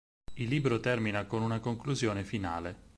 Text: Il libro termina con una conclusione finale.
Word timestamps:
Il 0.37 0.47
libro 0.47 0.79
termina 0.79 1.27
con 1.27 1.43
una 1.43 1.59
conclusione 1.59 2.23
finale. 2.23 2.75